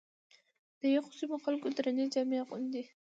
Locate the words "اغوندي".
2.43-2.83